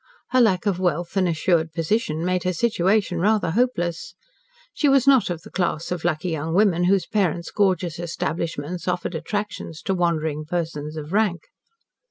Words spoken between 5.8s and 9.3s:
of lucky young women whose parents' gorgeous establishments offered